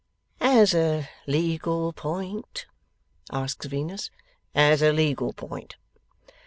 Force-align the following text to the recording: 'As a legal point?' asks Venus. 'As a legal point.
'As 0.39 0.73
a 0.73 1.07
legal 1.27 1.93
point?' 1.93 2.65
asks 3.31 3.67
Venus. 3.67 4.09
'As 4.55 4.81
a 4.81 4.91
legal 4.91 5.31
point. 5.31 5.75